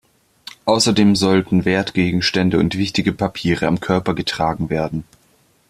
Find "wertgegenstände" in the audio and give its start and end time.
1.63-2.57